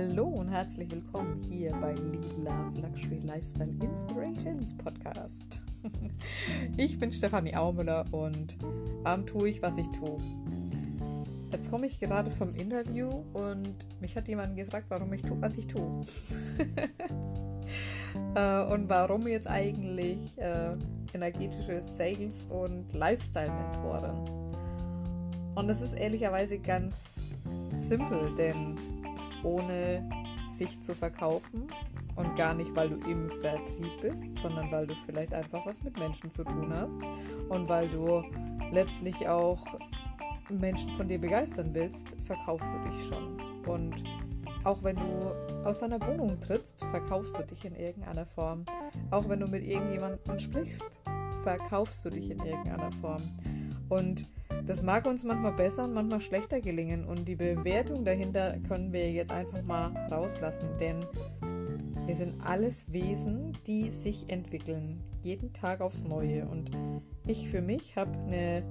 Hallo 0.00 0.24
und 0.24 0.48
herzlich 0.48 0.90
willkommen 0.90 1.44
hier 1.46 1.72
bei 1.72 1.92
Lead 1.92 2.38
Love 2.38 2.80
Luxury 2.80 3.20
Lifestyle 3.22 3.74
Inspirations 3.82 4.74
Podcast. 4.78 5.60
Ich 6.78 6.98
bin 6.98 7.12
Stefanie 7.12 7.54
Aumüller 7.54 8.06
und 8.10 8.56
warum 9.02 9.26
tue 9.26 9.50
ich, 9.50 9.60
was 9.60 9.76
ich 9.76 9.86
tue? 9.88 10.16
Jetzt 11.52 11.70
komme 11.70 11.86
ich 11.86 12.00
gerade 12.00 12.30
vom 12.30 12.48
Interview 12.48 13.10
und 13.34 13.74
mich 14.00 14.16
hat 14.16 14.26
jemand 14.26 14.56
gefragt, 14.56 14.86
warum 14.88 15.12
ich 15.12 15.20
tue, 15.20 15.36
was 15.38 15.58
ich 15.58 15.66
tue. 15.66 15.84
Äh, 18.34 18.64
und 18.64 18.88
warum 18.88 19.28
jetzt 19.28 19.46
eigentlich 19.46 20.18
äh, 20.36 20.76
energetische 21.14 21.80
Sales- 21.80 22.48
und 22.50 22.92
Lifestyle-Mentorin. 22.92 24.28
Und 25.54 25.68
das 25.68 25.80
ist 25.80 25.94
ehrlicherweise 25.94 26.58
ganz 26.58 27.30
simpel, 27.72 28.34
denn 28.36 28.76
ohne 29.44 30.08
sich 30.48 30.80
zu 30.80 30.94
verkaufen 30.94 31.68
und 32.16 32.36
gar 32.36 32.54
nicht, 32.54 32.74
weil 32.74 32.90
du 32.90 32.96
im 33.08 33.30
Vertrieb 33.40 34.00
bist, 34.00 34.38
sondern 34.40 34.70
weil 34.70 34.86
du 34.86 34.94
vielleicht 35.06 35.32
einfach 35.32 35.64
was 35.64 35.82
mit 35.84 35.98
Menschen 35.98 36.30
zu 36.30 36.44
tun 36.44 36.72
hast 36.72 37.00
und 37.48 37.68
weil 37.68 37.88
du 37.88 38.22
letztlich 38.72 39.28
auch 39.28 39.64
Menschen 40.48 40.90
von 40.96 41.08
dir 41.08 41.18
begeistern 41.18 41.70
willst, 41.72 42.16
verkaufst 42.26 42.72
du 42.72 42.90
dich 42.90 43.06
schon. 43.06 43.40
Und 43.66 44.02
auch 44.64 44.82
wenn 44.82 44.96
du 44.96 45.64
aus 45.64 45.80
deiner 45.80 46.00
Wohnung 46.06 46.40
trittst, 46.40 46.80
verkaufst 46.80 47.38
du 47.38 47.42
dich 47.44 47.64
in 47.64 47.76
irgendeiner 47.76 48.26
Form. 48.26 48.64
Auch 49.10 49.28
wenn 49.28 49.40
du 49.40 49.46
mit 49.46 49.64
irgendjemandem 49.64 50.38
sprichst, 50.38 51.00
verkaufst 51.42 52.04
du 52.04 52.10
dich 52.10 52.30
in 52.30 52.40
irgendeiner 52.40 52.92
Form. 52.92 53.22
Und 53.88 54.26
das 54.66 54.82
mag 54.82 55.06
uns 55.06 55.24
manchmal 55.24 55.52
besser 55.52 55.84
und 55.84 55.94
manchmal 55.94 56.20
schlechter 56.20 56.60
gelingen 56.60 57.04
und 57.04 57.26
die 57.26 57.36
Bewertung 57.36 58.04
dahinter 58.04 58.56
können 58.68 58.92
wir 58.92 59.10
jetzt 59.10 59.30
einfach 59.30 59.62
mal 59.62 59.92
rauslassen, 60.10 60.68
denn 60.78 61.04
wir 62.06 62.16
sind 62.16 62.40
alles 62.44 62.92
Wesen, 62.92 63.56
die 63.66 63.90
sich 63.90 64.30
entwickeln, 64.30 65.00
jeden 65.22 65.52
Tag 65.52 65.80
aufs 65.80 66.02
Neue. 66.02 66.44
Und 66.46 66.70
ich 67.24 67.48
für 67.48 67.62
mich 67.62 67.94
habe 67.94 68.18
eine 68.18 68.64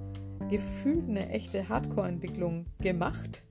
gefühlt 0.48 1.08
eine 1.08 1.28
echte 1.30 1.68
Hardcore-Entwicklung 1.68 2.66
gemacht. 2.80 3.42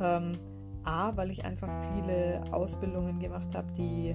Ähm, 0.00 0.38
A, 0.84 1.16
weil 1.16 1.30
ich 1.30 1.44
einfach 1.44 1.70
viele 1.94 2.44
Ausbildungen 2.52 3.18
gemacht 3.18 3.54
habe, 3.54 3.72
die 3.72 4.14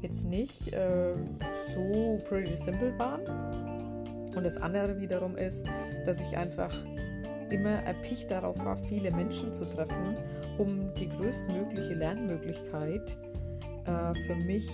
jetzt 0.00 0.24
nicht 0.24 0.72
äh, 0.72 1.14
so 1.74 2.20
pretty 2.28 2.56
simple 2.56 2.98
waren. 2.98 4.34
Und 4.34 4.44
das 4.44 4.56
andere 4.56 5.00
wiederum 5.00 5.36
ist, 5.36 5.66
dass 6.06 6.20
ich 6.20 6.36
einfach 6.36 6.74
immer 7.52 7.82
erpicht 7.84 8.30
darauf 8.30 8.58
war, 8.64 8.76
viele 8.76 9.10
Menschen 9.10 9.52
zu 9.52 9.64
treffen, 9.64 10.16
um 10.58 10.92
die 10.94 11.08
größtmögliche 11.08 11.94
Lernmöglichkeit 11.94 13.16
äh, 13.84 14.14
für 14.26 14.36
mich 14.36 14.68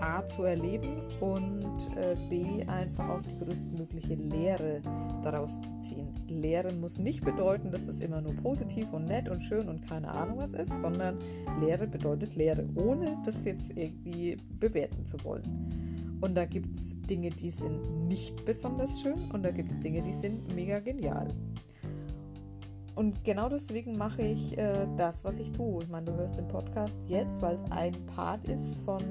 A 0.00 0.26
zu 0.26 0.42
erleben 0.42 1.02
und 1.20 1.78
äh, 1.96 2.16
B 2.28 2.64
einfach 2.66 3.08
auch 3.08 3.22
die 3.22 3.38
größtmögliche 3.38 4.14
Lehre 4.14 4.82
daraus 5.22 5.62
zu 5.62 5.80
ziehen. 5.80 6.14
Lehren 6.28 6.80
muss 6.80 6.98
nicht 6.98 7.24
bedeuten, 7.24 7.70
dass 7.70 7.86
es 7.86 8.00
immer 8.00 8.20
nur 8.20 8.34
positiv 8.34 8.92
und 8.92 9.06
nett 9.06 9.28
und 9.28 9.40
schön 9.40 9.68
und 9.68 9.86
keine 9.88 10.08
Ahnung 10.08 10.38
was 10.38 10.52
ist, 10.52 10.80
sondern 10.80 11.18
Lehre 11.60 11.86
bedeutet 11.86 12.36
Lehre, 12.36 12.68
ohne 12.74 13.16
das 13.24 13.44
jetzt 13.44 13.76
irgendwie 13.76 14.36
bewerten 14.58 15.06
zu 15.06 15.22
wollen. 15.24 16.18
Und 16.20 16.34
da 16.34 16.44
gibt 16.44 16.76
es 16.76 17.00
Dinge, 17.02 17.30
die 17.30 17.50
sind 17.50 18.06
nicht 18.06 18.44
besonders 18.44 19.00
schön 19.00 19.30
und 19.32 19.42
da 19.42 19.50
gibt 19.50 19.70
es 19.70 19.80
Dinge, 19.80 20.02
die 20.02 20.14
sind 20.14 20.54
mega 20.54 20.80
genial. 20.80 21.28
Und 22.94 23.24
genau 23.24 23.48
deswegen 23.48 23.96
mache 23.96 24.22
ich 24.22 24.56
äh, 24.56 24.86
das, 24.96 25.24
was 25.24 25.38
ich 25.38 25.50
tue. 25.52 25.82
Ich 25.82 25.88
meine, 25.88 26.06
du 26.06 26.16
hörst 26.16 26.38
den 26.38 26.48
Podcast 26.48 26.98
jetzt, 27.08 27.42
weil 27.42 27.56
es 27.56 27.64
ein 27.70 27.94
Part 28.06 28.46
ist 28.48 28.76
von 28.84 29.02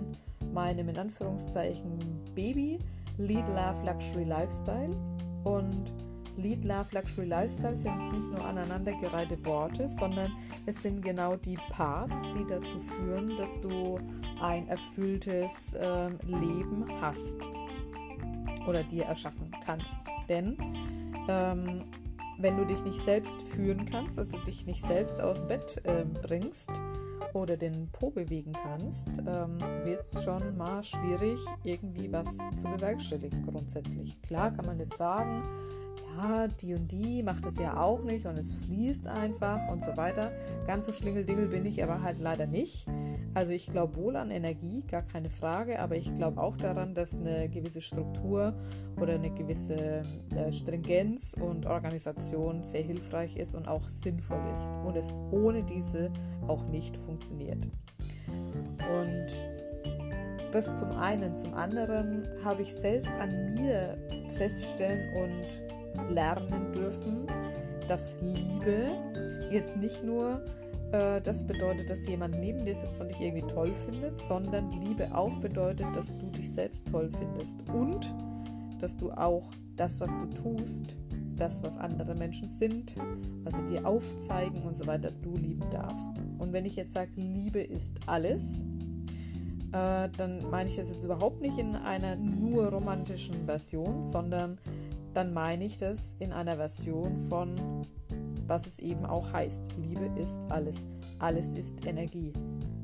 meinem 0.54 0.90
in 0.90 0.98
Anführungszeichen 0.98 2.00
Baby 2.34 2.80
Lead 3.18 3.48
Love 3.48 3.86
Luxury 3.86 4.24
Lifestyle. 4.24 4.96
Und 5.44 5.94
Lead 6.38 6.64
Love 6.64 6.88
Luxury 6.94 7.28
Lifestyle 7.28 7.76
sind 7.76 8.00
jetzt 8.00 8.12
nicht 8.14 8.32
nur 8.32 8.44
aneinandergereihte 8.44 9.44
Worte, 9.46 9.90
sondern 9.90 10.32
es 10.66 10.82
sind 10.82 11.04
genau 11.04 11.36
die 11.36 11.58
Parts, 11.70 12.32
die 12.32 12.46
dazu 12.48 12.80
führen, 12.80 13.36
dass 13.38 13.60
du 13.60 14.00
ein 14.42 14.68
erfülltes 14.68 15.74
äh, 15.74 16.10
Leben 16.26 16.86
hast 17.02 17.36
oder 18.66 18.84
dir 18.84 19.06
erschaffen 19.06 19.52
kannst. 19.66 20.00
Denn 20.30 20.58
ähm, 21.28 21.84
wenn 22.38 22.58
du 22.58 22.66
dich 22.66 22.84
nicht 22.84 23.02
selbst 23.02 23.42
führen 23.42 23.86
kannst, 23.86 24.18
also 24.20 24.38
dich 24.40 24.66
nicht 24.66 24.84
selbst 24.84 25.22
aus 25.22 25.38
dem 25.38 25.48
Bett 25.48 25.82
äh, 25.86 26.06
bringst 26.06 26.72
oder 27.34 27.58
den 27.58 27.90
Po 27.92 28.10
bewegen 28.10 28.54
kannst, 28.54 29.10
ähm, 29.20 29.58
wird 29.84 30.04
es 30.04 30.24
schon 30.24 30.58
mal 30.58 30.84
schwierig, 30.84 31.40
irgendwie 31.64 32.12
was 32.12 32.38
zu 32.58 32.68
bewerkstelligen 32.68 33.44
grundsätzlich. 33.44 34.22
Klar 34.22 34.52
kann 34.52 34.66
man 34.66 34.80
jetzt 34.80 34.98
sagen, 34.98 35.44
ja, 36.16 36.48
die 36.48 36.76
und 36.76 36.92
die 36.92 37.24
macht 37.24 37.46
es 37.46 37.58
ja 37.58 37.78
auch 37.78 38.04
nicht 38.04 38.26
und 38.26 38.38
es 38.38 38.54
fließt 38.56 39.08
einfach 39.08 39.68
und 39.70 39.84
so 39.84 39.98
weiter. 39.98 40.32
Ganz 40.68 40.86
so 40.86 40.92
schlingeldingel 40.92 41.48
bin 41.48 41.66
ich 41.66 41.84
aber 41.84 42.02
halt 42.02 42.20
leider 42.20 42.46
nicht. 42.46 42.86
Also 43.36 43.52
ich 43.52 43.66
glaube 43.66 43.96
wohl 43.96 44.16
an 44.16 44.30
Energie, 44.30 44.84
gar 44.90 45.02
keine 45.02 45.30
Frage, 45.30 45.80
aber 45.80 45.96
ich 45.96 46.14
glaube 46.14 46.40
auch 46.40 46.56
daran, 46.56 46.94
dass 46.94 47.18
eine 47.20 47.50
gewisse 47.50 47.82
Struktur 47.82 48.54
oder 49.02 49.16
eine 49.16 49.32
gewisse 49.32 50.04
äh, 50.36 50.52
Stringenz 50.52 51.34
und 51.34 51.66
Organisation 51.66 52.62
sehr 52.62 52.84
hilfreich 52.84 53.36
ist 53.36 53.56
und 53.56 53.68
auch 53.68 53.90
sinnvoll 53.90 54.42
ist 54.54 54.72
und 54.86 54.96
es 54.96 55.12
ohne 55.32 55.64
diese 55.64 56.12
auch 56.48 56.68
nicht 56.68 56.96
funktioniert. 56.98 57.66
Und 58.28 59.28
das 60.52 60.76
zum 60.76 60.92
einen. 60.92 61.36
Zum 61.36 61.56
anderen 61.56 62.28
habe 62.44 62.62
ich 62.62 62.74
selbst 62.76 63.16
an 63.16 63.56
mir 63.56 63.98
feststellen 64.38 65.16
und 65.16 66.14
lernen 66.14 66.72
dürfen, 66.72 67.28
dass 67.88 68.14
Liebe 68.22 68.92
jetzt 69.50 69.76
nicht 69.78 70.04
nur 70.04 70.44
äh, 70.94 71.22
das 71.22 71.46
bedeutet, 71.46 71.90
dass 71.90 72.08
jemand 72.08 72.40
neben 72.40 72.66
dir 72.66 72.76
sitzt 72.76 73.02
und 73.02 73.10
dich 73.10 73.20
irgendwie 73.20 73.48
toll 73.48 73.74
findet, 73.86 74.22
sondern 74.22 74.72
Liebe 74.72 75.14
auch 75.16 75.36
bedeutet, 75.40 75.88
dass 75.94 76.18
du 76.18 76.28
dich 76.28 76.54
selbst 76.54 76.88
toll 76.88 77.10
findest 77.18 77.58
und 77.70 78.14
dass 78.80 78.98
du 78.98 79.12
auch 79.12 79.44
das, 79.76 80.00
was 80.00 80.12
du 80.12 80.28
tust, 80.28 80.96
das, 81.36 81.64
was 81.64 81.78
andere 81.78 82.14
Menschen 82.14 82.48
sind, 82.48 82.96
was 83.44 83.56
sie 83.56 83.74
dir 83.74 83.88
aufzeigen 83.88 84.62
und 84.62 84.76
so 84.76 84.86
weiter, 84.86 85.12
du 85.12 85.36
lieben 85.36 85.68
darfst. 85.72 86.12
Und 86.38 86.54
wenn 86.54 86.66
ich 86.66 86.76
jetzt 86.76 86.94
sage, 86.94 87.12
Liebe 87.16 87.62
ist 87.62 87.98
alles, 88.06 88.60
äh, 89.72 90.10
dann 90.16 90.50
meine 90.52 90.70
ich 90.70 90.76
das 90.76 90.90
jetzt 90.90 91.04
überhaupt 91.04 91.42
nicht 91.42 91.58
in 91.58 91.76
einer 91.76 92.16
nur 92.16 92.68
romantischen 92.68 93.46
Version, 93.46 94.04
sondern 94.04 94.60
dann 95.16 95.34
meine 95.34 95.66
ich 95.66 95.78
das 95.78 96.16
in 96.20 96.32
einer 96.34 96.58
Version 96.58 97.20
von 97.30 97.56
was 98.48 98.68
es 98.68 98.80
eben 98.80 99.06
auch 99.06 99.32
heißt. 99.32 99.64
Liebe 99.78 100.06
ist 100.20 100.42
alles. 100.50 100.86
Alles 101.20 101.54
ist 101.54 101.86
Energie. 101.86 102.34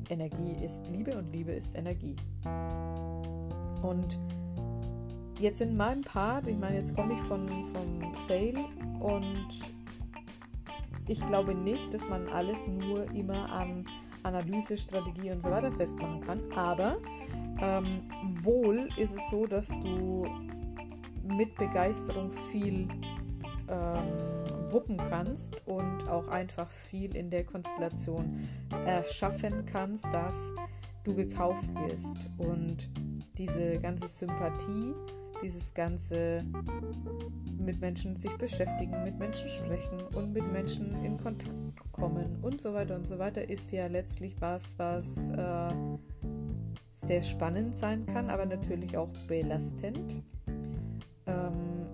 Energie 0.08 0.56
ist 0.64 0.86
Liebe 0.88 1.16
und 1.16 1.32
Liebe 1.32 1.52
ist 1.52 1.76
Energie. 1.76 2.16
Und 3.82 4.18
jetzt 5.38 5.60
in 5.60 5.76
meinem 5.76 6.02
Part, 6.02 6.46
ich 6.46 6.58
meine, 6.58 6.76
jetzt 6.76 6.94
komme 6.94 7.14
ich 7.14 7.20
von, 7.22 7.48
von 7.48 8.16
Sale 8.28 8.64
und 9.00 9.48
ich 11.06 11.24
glaube 11.26 11.54
nicht, 11.54 11.92
dass 11.92 12.08
man 12.08 12.28
alles 12.28 12.66
nur 12.66 13.10
immer 13.12 13.50
an 13.52 13.86
Analyse, 14.22 14.76
Strategie 14.76 15.30
und 15.30 15.42
so 15.42 15.50
weiter 15.50 15.72
festmachen 15.72 16.20
kann. 16.20 16.40
Aber 16.54 16.98
ähm, 17.60 18.02
wohl 18.42 18.88
ist 18.96 19.14
es 19.14 19.30
so, 19.30 19.46
dass 19.46 19.68
du 19.80 20.26
mit 21.24 21.54
Begeisterung 21.56 22.30
viel 22.50 22.88
ähm, 23.68 24.29
wuppen 24.72 24.96
kannst 24.96 25.66
und 25.66 26.08
auch 26.08 26.28
einfach 26.28 26.70
viel 26.70 27.16
in 27.16 27.30
der 27.30 27.44
Konstellation 27.44 28.48
erschaffen 28.84 29.64
kannst, 29.66 30.04
dass 30.06 30.52
du 31.04 31.14
gekauft 31.14 31.68
wirst. 31.74 32.16
Und 32.38 32.88
diese 33.38 33.78
ganze 33.80 34.08
Sympathie, 34.08 34.94
dieses 35.42 35.72
ganze 35.74 36.44
mit 37.58 37.80
Menschen 37.80 38.16
sich 38.16 38.36
beschäftigen, 38.36 39.04
mit 39.04 39.18
Menschen 39.18 39.48
sprechen 39.48 40.00
und 40.14 40.32
mit 40.32 40.50
Menschen 40.52 41.04
in 41.04 41.16
Kontakt 41.18 41.52
kommen 41.92 42.38
und 42.42 42.60
so 42.60 42.72
weiter 42.72 42.96
und 42.96 43.06
so 43.06 43.18
weiter, 43.18 43.48
ist 43.48 43.70
ja 43.72 43.86
letztlich 43.86 44.34
was, 44.40 44.78
was 44.78 45.30
äh, 45.30 45.74
sehr 46.94 47.22
spannend 47.22 47.76
sein 47.76 48.06
kann, 48.06 48.30
aber 48.30 48.46
natürlich 48.46 48.96
auch 48.96 49.10
belastend, 49.26 50.22
ähm, 51.26 51.86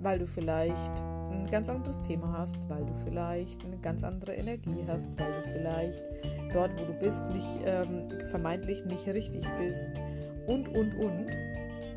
weil 0.00 0.18
du 0.18 0.26
vielleicht 0.26 1.04
ein 1.48 1.52
ganz 1.52 1.68
anderes 1.70 2.02
Thema 2.02 2.36
hast, 2.36 2.68
weil 2.68 2.84
du 2.84 2.92
vielleicht 3.04 3.64
eine 3.64 3.78
ganz 3.78 4.04
andere 4.04 4.34
Energie 4.34 4.84
hast, 4.86 5.18
weil 5.18 5.32
du 5.32 5.48
vielleicht 5.50 6.04
dort, 6.52 6.78
wo 6.78 6.84
du 6.84 6.92
bist, 6.92 7.30
nicht 7.30 7.60
ähm, 7.64 8.10
vermeintlich 8.30 8.84
nicht 8.84 9.06
richtig 9.06 9.46
bist 9.58 9.92
und 10.46 10.68
und 10.68 10.94
und. 10.96 11.26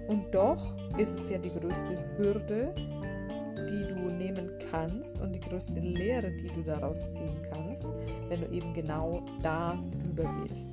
Und 0.08 0.34
doch 0.34 0.78
ist 0.98 1.20
es 1.20 1.30
ja 1.30 1.38
die 1.38 1.50
größte 1.50 1.98
Hürde, 2.18 2.74
die 2.78 3.94
du 3.94 4.10
nehmen 4.10 4.50
kannst 4.72 5.20
und 5.20 5.34
die 5.34 5.40
größte 5.42 5.82
Lehre, 5.82 6.32
die 6.32 6.48
du 6.48 6.64
daraus 6.64 7.12
ziehen 7.12 7.42
kannst, 7.52 7.86
wenn 8.30 8.42
du 8.42 8.48
eben 8.52 8.74
genau 8.74 9.26
darüber 9.42 10.34
gehst. 10.48 10.72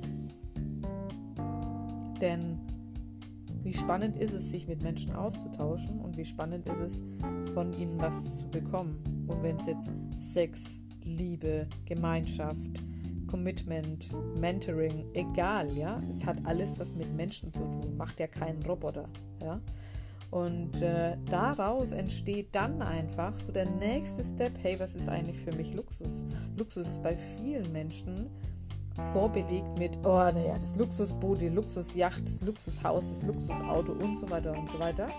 Denn 2.21 2.48
wie 3.69 3.77
spannend 3.77 4.17
ist 4.17 4.33
es, 4.33 4.49
sich 4.49 4.67
mit 4.67 4.81
Menschen 4.81 5.13
auszutauschen 5.13 6.01
und 6.01 6.17
wie 6.17 6.25
spannend 6.25 6.67
ist 6.67 6.79
es, 6.79 7.01
von 7.53 7.71
ihnen 7.73 8.01
was 8.01 8.39
zu 8.39 8.47
bekommen. 8.49 8.97
Und 9.27 9.43
wenn 9.43 9.57
es 9.57 9.67
jetzt 9.67 9.91
Sex, 10.17 10.81
Liebe, 11.03 11.67
Gemeinschaft, 11.85 12.57
Commitment, 13.27 14.09
Mentoring, 14.39 15.05
egal, 15.13 15.71
ja, 15.77 16.01
es 16.09 16.25
hat 16.25 16.43
alles 16.47 16.79
was 16.79 16.95
mit 16.95 17.15
Menschen 17.15 17.53
zu 17.53 17.61
tun, 17.61 17.95
macht 17.95 18.19
ja 18.19 18.25
keinen 18.25 18.63
Roboter, 18.63 19.05
ja. 19.39 19.61
Und 20.31 20.81
äh, 20.81 21.17
daraus 21.29 21.91
entsteht 21.91 22.55
dann 22.55 22.81
einfach 22.81 23.37
so 23.37 23.51
der 23.51 23.69
nächste 23.69 24.23
Step, 24.23 24.53
hey, 24.63 24.79
was 24.79 24.95
ist 24.95 25.07
eigentlich 25.07 25.37
für 25.41 25.53
mich 25.53 25.75
Luxus? 25.75 26.23
Luxus 26.57 26.87
ist 26.87 27.03
bei 27.03 27.15
vielen 27.37 27.71
Menschen 27.71 28.31
vorbelegt 29.13 29.77
mit, 29.77 29.97
oh 30.03 30.31
naja, 30.31 30.55
das 30.59 30.75
Luxusboot, 30.75 31.41
die 31.41 31.49
Luxusjacht, 31.49 32.27
das 32.27 32.41
Luxushaus, 32.41 33.09
das 33.09 33.23
Luxusauto 33.23 33.93
und 33.93 34.15
so 34.15 34.29
weiter 34.29 34.57
und 34.57 34.69
so 34.69 34.79
weiter. 34.79 35.09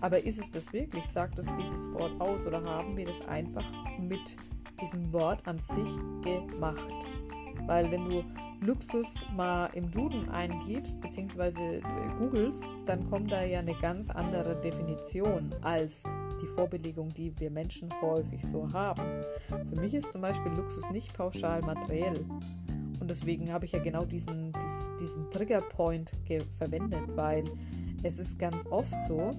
Aber 0.00 0.22
ist 0.22 0.38
es 0.38 0.50
das 0.50 0.72
wirklich? 0.72 1.06
Sagt 1.06 1.38
es 1.38 1.46
dieses 1.56 1.92
Wort 1.92 2.20
aus 2.20 2.44
oder 2.44 2.62
haben 2.64 2.96
wir 2.96 3.06
das 3.06 3.20
einfach 3.28 3.64
mit 4.00 4.36
diesem 4.80 5.12
Wort 5.12 5.46
an 5.46 5.58
sich 5.60 5.88
gemacht? 6.24 7.06
Weil 7.66 7.90
wenn 7.90 8.08
du 8.08 8.24
Luxus 8.60 9.08
mal 9.34 9.66
im 9.74 9.90
Duden 9.90 10.28
eingibst, 10.28 11.00
beziehungsweise 11.00 11.80
googelst, 12.18 12.68
dann 12.86 13.08
kommt 13.10 13.32
da 13.32 13.42
ja 13.42 13.58
eine 13.58 13.74
ganz 13.74 14.08
andere 14.10 14.60
Definition 14.60 15.52
als 15.62 16.02
die 16.40 16.46
Vorbelegung, 16.46 17.12
die 17.14 17.32
wir 17.38 17.50
Menschen 17.50 17.88
häufig 18.00 18.40
so 18.44 18.72
haben. 18.72 19.02
Für 19.68 19.80
mich 19.80 19.94
ist 19.94 20.12
zum 20.12 20.20
Beispiel 20.20 20.52
Luxus 20.52 20.88
nicht 20.90 21.12
pauschal 21.14 21.62
materiell. 21.62 22.24
Und 23.02 23.10
deswegen 23.10 23.52
habe 23.52 23.64
ich 23.64 23.72
ja 23.72 23.80
genau 23.80 24.04
diesen, 24.04 24.52
dieses, 24.52 24.96
diesen 25.00 25.28
Triggerpoint 25.32 26.12
verwendet, 26.56 27.02
weil 27.16 27.42
es 28.04 28.20
ist 28.20 28.38
ganz 28.38 28.64
oft 28.70 28.94
so, 29.02 29.34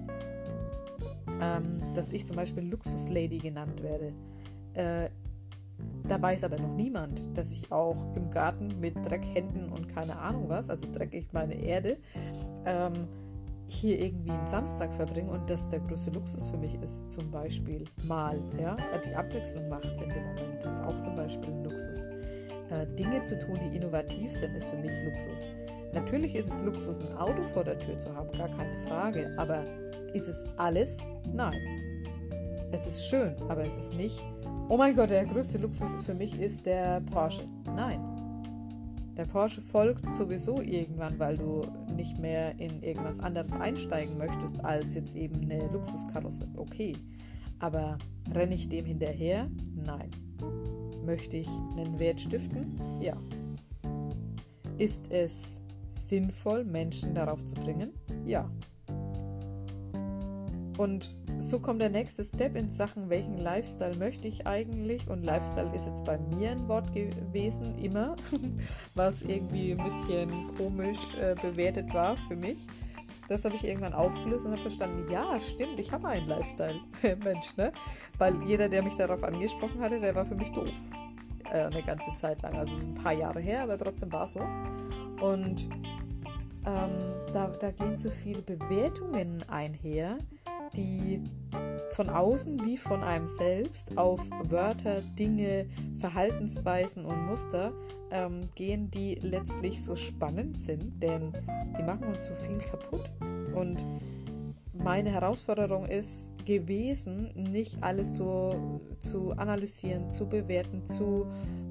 ähm, 1.40 1.80
dass 1.94 2.12
ich 2.12 2.26
zum 2.26 2.36
Beispiel 2.36 2.62
Luxuslady 2.64 3.38
genannt 3.38 3.82
werde. 3.82 4.12
Äh, 4.74 5.08
da 6.06 6.20
weiß 6.20 6.44
aber 6.44 6.58
noch 6.58 6.74
niemand, 6.74 7.22
dass 7.38 7.50
ich 7.52 7.72
auch 7.72 8.14
im 8.14 8.30
Garten 8.30 8.80
mit 8.80 8.96
Dreckhänden 8.96 9.72
und 9.72 9.88
keine 9.88 10.18
Ahnung 10.18 10.50
was, 10.50 10.68
also 10.68 10.84
drecke 10.92 11.16
ich 11.16 11.32
meine 11.32 11.54
Erde, 11.54 11.96
ähm, 12.66 13.08
hier 13.66 13.98
irgendwie 13.98 14.30
einen 14.30 14.46
Samstag 14.46 14.92
verbringe 14.92 15.30
und 15.30 15.48
das 15.48 15.70
der 15.70 15.80
größte 15.80 16.10
Luxus 16.10 16.48
für 16.48 16.58
mich 16.58 16.74
ist, 16.82 17.12
zum 17.12 17.30
Beispiel 17.30 17.86
mal, 18.06 18.38
ja, 18.60 18.76
die 19.08 19.14
Abwechslung 19.14 19.70
macht 19.70 19.86
es 19.86 20.02
in 20.02 20.10
dem 20.10 20.22
Moment, 20.22 20.62
das 20.62 20.74
ist 20.74 20.82
auch 20.82 21.00
zum 21.00 21.16
Beispiel 21.16 21.50
ein 21.50 21.64
Luxus. 21.64 22.13
Äh, 22.74 22.86
Dinge 22.96 23.22
zu 23.22 23.38
tun, 23.38 23.58
die 23.62 23.76
innovativ 23.76 24.32
sind, 24.32 24.54
ist 24.56 24.68
für 24.68 24.76
mich 24.76 24.92
Luxus. 25.04 25.48
Natürlich 25.92 26.34
ist 26.34 26.48
es 26.48 26.62
Luxus, 26.62 26.98
ein 26.98 27.16
Auto 27.16 27.42
vor 27.52 27.64
der 27.64 27.78
Tür 27.78 27.98
zu 27.98 28.14
haben, 28.14 28.30
gar 28.36 28.48
keine 28.48 28.86
Frage, 28.88 29.32
aber 29.36 29.64
ist 30.12 30.28
es 30.28 30.44
alles? 30.56 31.02
Nein. 31.32 31.60
Es 32.72 32.86
ist 32.86 33.06
schön, 33.06 33.34
aber 33.48 33.64
es 33.64 33.76
ist 33.76 33.94
nicht 33.94 34.20
oh 34.68 34.76
mein 34.76 34.96
Gott, 34.96 35.10
der 35.10 35.24
größte 35.24 35.58
Luxus 35.58 35.90
für 36.04 36.14
mich 36.14 36.40
ist 36.40 36.66
der 36.66 37.00
Porsche. 37.00 37.42
Nein. 37.74 38.00
Der 39.16 39.26
Porsche 39.26 39.60
folgt 39.60 40.12
sowieso 40.12 40.60
irgendwann, 40.60 41.18
weil 41.18 41.36
du 41.36 41.62
nicht 41.94 42.18
mehr 42.18 42.58
in 42.58 42.82
irgendwas 42.82 43.20
anderes 43.20 43.52
einsteigen 43.52 44.18
möchtest 44.18 44.64
als 44.64 44.94
jetzt 44.94 45.14
eben 45.14 45.42
eine 45.42 45.68
Luxuskarosse. 45.68 46.48
Okay. 46.56 46.96
Aber 47.60 47.98
renne 48.34 48.56
ich 48.56 48.68
dem 48.68 48.84
hinterher? 48.84 49.48
Nein. 49.76 50.10
Möchte 51.04 51.36
ich 51.36 51.48
einen 51.76 51.98
Wert 51.98 52.20
stiften? 52.20 52.80
Ja. 53.00 53.16
Ist 54.78 55.12
es 55.12 55.56
sinnvoll, 55.92 56.64
Menschen 56.64 57.14
darauf 57.14 57.44
zu 57.44 57.54
bringen? 57.54 57.92
Ja. 58.24 58.50
Und 60.78 61.14
so 61.38 61.58
kommt 61.58 61.82
der 61.82 61.90
nächste 61.90 62.24
Step 62.24 62.56
in 62.56 62.70
Sachen, 62.70 63.10
welchen 63.10 63.38
Lifestyle 63.38 63.96
möchte 63.96 64.28
ich 64.28 64.46
eigentlich? 64.46 65.06
Und 65.08 65.24
Lifestyle 65.24 65.70
ist 65.76 65.86
jetzt 65.86 66.04
bei 66.04 66.18
mir 66.18 66.50
ein 66.50 66.68
Wort 66.68 66.92
gewesen, 66.92 67.76
immer, 67.78 68.16
was 68.94 69.22
irgendwie 69.22 69.72
ein 69.72 69.84
bisschen 69.84 70.56
komisch 70.56 71.14
äh, 71.20 71.34
bewertet 71.40 71.92
war 71.92 72.16
für 72.28 72.36
mich. 72.36 72.66
Das 73.28 73.44
habe 73.44 73.56
ich 73.56 73.64
irgendwann 73.64 73.94
aufgelöst 73.94 74.44
und 74.44 74.52
habe 74.52 74.62
verstanden, 74.62 75.10
ja, 75.10 75.38
stimmt, 75.38 75.78
ich 75.80 75.92
habe 75.92 76.08
einen 76.08 76.28
Lifestyle. 76.28 76.80
Mensch, 77.24 77.56
ne? 77.56 77.72
Weil 78.18 78.42
jeder, 78.44 78.68
der 78.68 78.82
mich 78.82 78.94
darauf 78.94 79.22
angesprochen 79.22 79.80
hatte, 79.80 80.00
der 80.00 80.14
war 80.14 80.26
für 80.26 80.34
mich 80.34 80.50
doof. 80.52 80.68
Äh, 81.50 81.64
eine 81.64 81.82
ganze 81.82 82.14
Zeit 82.16 82.42
lang. 82.42 82.54
Also 82.54 82.74
ein 82.74 82.94
paar 82.94 83.12
Jahre 83.12 83.40
her, 83.40 83.62
aber 83.62 83.78
trotzdem 83.78 84.12
war 84.12 84.24
es 84.24 84.32
so. 84.32 84.40
Und 85.20 85.68
ähm, 86.66 87.12
da, 87.32 87.48
da 87.48 87.70
gehen 87.70 87.96
so 87.96 88.10
viele 88.10 88.42
Bewertungen 88.42 89.42
einher 89.48 90.18
die 90.76 91.22
von 91.94 92.08
außen 92.10 92.64
wie 92.64 92.76
von 92.76 93.02
einem 93.02 93.28
selbst 93.28 93.96
auf 93.96 94.20
Wörter, 94.48 95.00
Dinge, 95.16 95.66
Verhaltensweisen 95.98 97.04
und 97.04 97.26
Muster 97.26 97.72
ähm, 98.10 98.48
gehen, 98.54 98.90
die 98.90 99.14
letztlich 99.14 99.82
so 99.82 99.94
spannend 99.94 100.58
sind, 100.58 101.00
denn 101.02 101.32
die 101.78 101.82
machen 101.82 102.08
uns 102.08 102.26
so 102.26 102.34
viel 102.34 102.58
kaputt. 102.58 103.08
Und 103.54 103.84
meine 104.72 105.10
Herausforderung 105.10 105.86
ist 105.86 106.34
gewesen, 106.44 107.30
nicht 107.34 107.82
alles 107.82 108.16
so 108.16 108.80
zu 109.00 109.32
analysieren, 109.32 110.10
zu 110.10 110.26
bewerten, 110.26 110.84
zu 110.84 111.26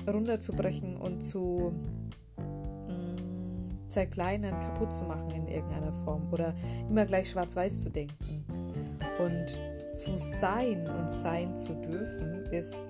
runterzubrechen 0.08 0.96
und 0.98 1.22
zu 1.22 1.74
mm, 2.88 3.90
zerkleinern, 3.90 4.60
kaputt 4.60 4.94
zu 4.94 5.04
machen 5.04 5.32
in 5.32 5.48
irgendeiner 5.48 5.94
Form 6.06 6.32
oder 6.32 6.56
immer 6.90 7.06
gleich 7.06 7.30
schwarz-weiß 7.30 7.82
zu 7.82 7.90
denken. 7.90 8.63
Und 9.20 9.60
zu 9.96 10.18
sein 10.18 10.88
und 10.90 11.10
sein 11.10 11.56
zu 11.56 11.74
dürfen 11.76 12.46
ist, 12.52 12.88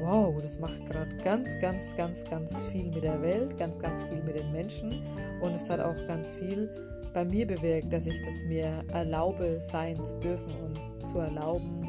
wow, 0.00 0.34
das 0.40 0.58
macht 0.58 0.86
gerade 0.86 1.16
ganz, 1.24 1.58
ganz, 1.58 1.96
ganz, 1.96 2.24
ganz 2.24 2.56
viel 2.70 2.90
mit 2.90 3.02
der 3.02 3.20
Welt, 3.22 3.58
ganz, 3.58 3.78
ganz 3.78 4.02
viel 4.04 4.22
mit 4.22 4.36
den 4.36 4.52
Menschen. 4.52 5.00
Und 5.40 5.54
es 5.54 5.68
hat 5.68 5.80
auch 5.80 5.96
ganz 6.06 6.28
viel 6.28 6.68
bei 7.12 7.24
mir 7.24 7.46
bewirkt, 7.46 7.92
dass 7.92 8.06
ich 8.06 8.20
das 8.24 8.42
mir 8.46 8.84
erlaube, 8.92 9.58
sein 9.60 10.04
zu 10.04 10.18
dürfen 10.20 10.52
und 10.64 11.06
zu 11.06 11.18
erlauben, 11.18 11.82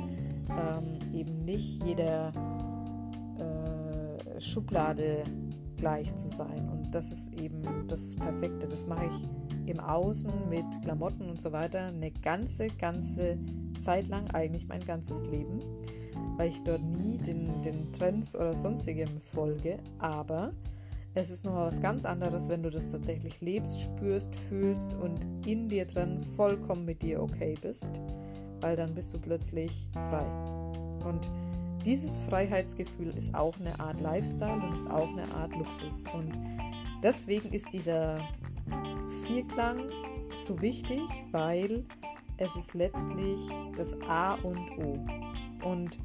ähm, 0.49 1.13
eben 1.13 1.45
nicht 1.45 1.83
jeder 1.83 2.31
äh, 3.37 4.41
Schublade 4.41 5.23
gleich 5.77 6.15
zu 6.15 6.29
sein. 6.29 6.69
Und 6.69 6.93
das 6.93 7.11
ist 7.11 7.39
eben 7.39 7.61
das 7.87 8.15
Perfekte. 8.15 8.67
Das 8.67 8.87
mache 8.87 9.05
ich 9.05 9.69
im 9.69 9.79
Außen 9.79 10.31
mit 10.49 10.65
Klamotten 10.83 11.29
und 11.29 11.39
so 11.39 11.51
weiter 11.51 11.87
eine 11.87 12.11
ganze, 12.11 12.67
ganze 12.69 13.37
Zeit 13.79 14.07
lang, 14.07 14.29
eigentlich 14.31 14.67
mein 14.67 14.85
ganzes 14.85 15.25
Leben, 15.27 15.59
weil 16.37 16.49
ich 16.49 16.61
dort 16.63 16.83
nie 16.83 17.17
den, 17.17 17.61
den 17.61 17.91
Trends 17.93 18.35
oder 18.35 18.55
sonstigem 18.55 19.21
folge. 19.33 19.79
Aber 19.99 20.53
es 21.15 21.31
ist 21.31 21.43
nochmal 21.43 21.67
was 21.67 21.81
ganz 21.81 22.05
anderes, 22.05 22.49
wenn 22.49 22.63
du 22.63 22.69
das 22.69 22.91
tatsächlich 22.91 23.41
lebst, 23.41 23.81
spürst, 23.81 24.35
fühlst 24.35 24.93
und 24.93 25.19
in 25.45 25.67
dir 25.67 25.85
drin 25.85 26.21
vollkommen 26.35 26.85
mit 26.85 27.01
dir 27.01 27.21
okay 27.21 27.55
bist, 27.61 27.89
weil 28.61 28.75
dann 28.75 28.93
bist 28.93 29.13
du 29.13 29.19
plötzlich 29.19 29.87
frei. 29.91 30.25
Und 31.03 31.29
dieses 31.85 32.17
Freiheitsgefühl 32.17 33.15
ist 33.17 33.33
auch 33.33 33.57
eine 33.59 33.79
Art 33.79 33.99
Lifestyle 34.01 34.61
und 34.61 34.73
ist 34.73 34.89
auch 34.89 35.07
eine 35.09 35.31
Art 35.33 35.55
Luxus. 35.55 36.03
Und 36.13 36.37
deswegen 37.01 37.49
ist 37.49 37.73
dieser 37.73 38.19
Vierklang 39.25 39.89
so 40.33 40.61
wichtig, 40.61 41.01
weil 41.31 41.85
es 42.39 42.55
ist 42.55 42.73
letztlich 42.73 43.49
das 43.75 43.99
A 44.01 44.35
und 44.35 44.59
O. 44.77 44.97
Und 45.67 45.99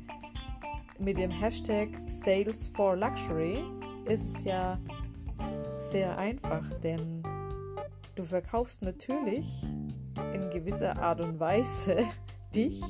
mit 0.98 1.18
dem 1.18 1.30
Hashtag 1.30 1.88
Sales 2.08 2.66
for 2.66 2.96
Luxury 2.96 3.62
ist 4.06 4.38
es 4.38 4.44
ja 4.44 4.78
sehr 5.76 6.18
einfach, 6.18 6.62
denn 6.82 7.22
du 8.16 8.24
verkaufst 8.24 8.82
natürlich 8.82 9.46
in 10.32 10.50
gewisser 10.50 10.98
Art 11.00 11.20
und 11.20 11.38
Weise 11.38 11.96
dich, 12.54 12.82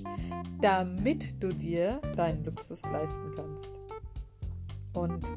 damit 0.60 1.42
du 1.42 1.52
dir 1.52 2.00
deinen 2.16 2.44
Luxus 2.44 2.82
leisten 2.84 3.32
kannst. 3.36 3.80
Und 4.94 5.32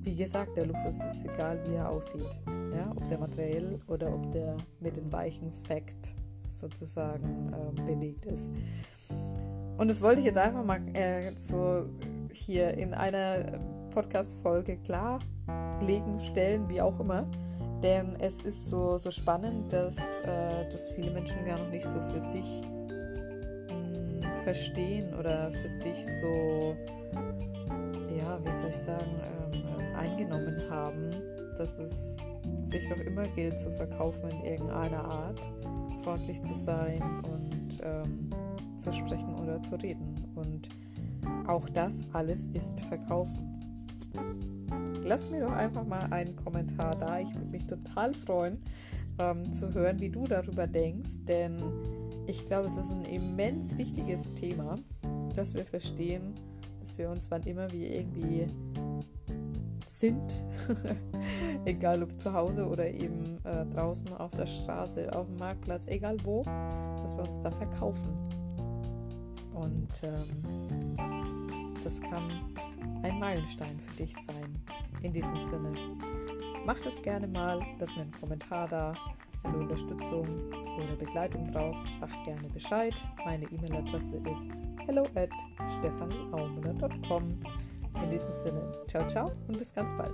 wie 0.00 0.16
gesagt, 0.16 0.56
der 0.56 0.66
Luxus 0.66 0.96
ist 0.96 1.24
egal, 1.24 1.60
wie 1.66 1.74
er 1.74 1.90
aussieht. 1.90 2.28
Ja, 2.72 2.90
ob 2.90 3.06
der 3.08 3.18
materiell 3.18 3.80
oder 3.86 4.14
ob 4.14 4.30
der 4.32 4.56
mit 4.80 4.96
dem 4.96 5.10
weichen 5.10 5.52
Fact 5.66 6.14
sozusagen 6.58 7.52
äh, 7.52 7.82
belegt 7.82 8.26
ist. 8.26 8.50
Und 9.78 9.88
das 9.88 10.00
wollte 10.00 10.20
ich 10.20 10.26
jetzt 10.26 10.38
einfach 10.38 10.64
mal 10.64 10.80
äh, 10.94 11.32
so 11.38 11.86
hier 12.32 12.74
in 12.74 12.94
einer 12.94 13.60
Podcast-Folge 13.90 14.78
klarlegen, 14.78 16.18
stellen, 16.20 16.68
wie 16.68 16.80
auch 16.80 16.98
immer. 17.00 17.26
Denn 17.82 18.16
es 18.20 18.40
ist 18.40 18.66
so, 18.66 18.96
so 18.96 19.10
spannend, 19.10 19.70
dass, 19.72 19.96
äh, 20.24 20.68
dass 20.70 20.90
viele 20.90 21.10
Menschen 21.10 21.44
gar 21.44 21.58
noch 21.58 21.70
nicht 21.70 21.86
so 21.86 21.96
für 22.12 22.22
sich 22.22 22.62
verstehen 24.44 25.12
oder 25.18 25.50
für 25.50 25.68
sich 25.68 25.98
so, 26.20 26.76
ja, 28.16 28.38
wie 28.44 28.52
soll 28.52 28.70
ich 28.70 28.76
sagen, 28.76 29.20
ähm, 29.52 29.96
eingenommen 29.96 30.62
haben, 30.70 31.10
dass 31.58 31.78
es 31.78 32.16
sich 32.64 32.88
doch 32.88 32.98
immer 32.98 33.26
gilt 33.28 33.58
zu 33.58 33.70
verkaufen 33.72 34.30
in 34.30 34.44
irgendeiner 34.44 35.04
Art, 35.04 35.40
freundlich 36.06 36.40
zu 36.40 36.54
sein 36.54 37.02
und 37.24 37.80
ähm, 37.82 38.30
zu 38.76 38.92
sprechen 38.92 39.34
oder 39.42 39.60
zu 39.60 39.74
reden. 39.74 40.14
Und 40.36 40.68
auch 41.48 41.68
das 41.68 42.04
alles 42.12 42.46
ist 42.54 42.80
Verkaufen. 42.82 43.60
Lass 45.02 45.28
mir 45.28 45.40
doch 45.40 45.52
einfach 45.52 45.84
mal 45.84 46.12
einen 46.12 46.36
Kommentar 46.36 46.92
da. 46.92 47.18
Ich 47.18 47.34
würde 47.34 47.50
mich 47.50 47.66
total 47.66 48.14
freuen, 48.14 48.62
ähm, 49.18 49.52
zu 49.52 49.74
hören, 49.74 49.98
wie 49.98 50.08
du 50.08 50.28
darüber 50.28 50.68
denkst, 50.68 51.24
denn 51.26 51.60
ich 52.28 52.46
glaube, 52.46 52.68
es 52.68 52.76
ist 52.76 52.92
ein 52.92 53.04
immens 53.04 53.76
wichtiges 53.76 54.32
Thema, 54.32 54.76
dass 55.34 55.54
wir 55.54 55.66
verstehen, 55.66 56.34
dass 56.78 56.98
wir 56.98 57.10
uns 57.10 57.32
wann 57.32 57.42
immer 57.42 57.68
wir 57.72 57.90
irgendwie 57.92 58.46
sind, 59.98 60.34
egal 61.64 62.02
ob 62.02 62.18
zu 62.18 62.32
Hause 62.32 62.66
oder 62.66 62.88
eben 62.88 63.38
äh, 63.44 63.64
draußen 63.66 64.12
auf 64.14 64.30
der 64.32 64.46
Straße, 64.46 65.12
auf 65.14 65.26
dem 65.26 65.36
Marktplatz, 65.36 65.86
egal 65.86 66.16
wo, 66.24 66.42
dass 67.02 67.16
wir 67.16 67.24
uns 67.24 67.40
da 67.40 67.50
verkaufen. 67.50 68.08
Und 69.54 69.88
ähm, 70.02 70.96
das 71.82 72.00
kann 72.00 72.30
ein 73.02 73.18
Meilenstein 73.18 73.80
für 73.80 73.96
dich 73.96 74.14
sein. 74.26 74.62
In 75.02 75.12
diesem 75.12 75.38
Sinne, 75.38 75.72
mach 76.64 76.78
das 76.80 77.00
gerne 77.02 77.26
mal, 77.26 77.60
lass 77.78 77.94
mir 77.96 78.02
einen 78.02 78.12
Kommentar 78.12 78.68
da. 78.68 78.94
Wenn 79.42 79.52
du 79.52 79.58
Unterstützung 79.60 80.26
oder 80.76 80.96
Begleitung 80.98 81.50
brauchst, 81.52 82.00
sag 82.00 82.10
gerne 82.24 82.48
Bescheid. 82.48 82.94
Meine 83.24 83.44
E-Mail-Adresse 83.44 84.16
ist 84.16 84.48
hello 84.86 85.06
at 85.14 85.30
stefanieaumüller.com. 85.78 87.65
In 88.02 88.10
diesem 88.10 88.32
Sinne, 88.32 88.72
ciao, 88.86 89.06
ciao 89.08 89.32
und 89.48 89.58
bis 89.58 89.72
ganz 89.72 89.90
bald. 89.96 90.12